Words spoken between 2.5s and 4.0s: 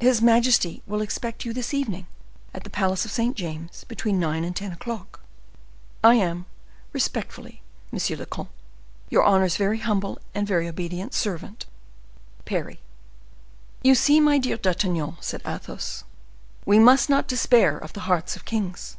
at the palace of St. James,